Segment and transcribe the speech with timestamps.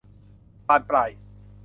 [0.67, 1.09] บานปลาย